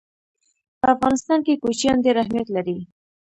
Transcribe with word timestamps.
په 0.79 0.87
افغانستان 0.95 1.39
کې 1.45 1.59
کوچیان 1.63 1.97
ډېر 2.05 2.15
اهمیت 2.23 2.47
لري. 2.55 2.77